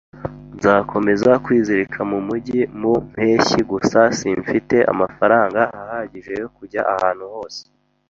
[0.55, 3.59] Nzakomeza kwizirika mu mujyi mu mpeshyi.
[3.71, 7.61] Gusa simfite amafaranga ahagije yo kujya ahantu hose